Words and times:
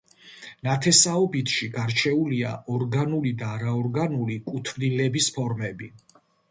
ნათესაობითში 0.67 1.67
გარჩეულია 1.75 2.55
ორგანული 2.79 3.37
და 3.43 3.53
არაორგანული 3.59 4.43
კუთვნილების 4.51 5.35
ფორმები. 5.39 5.97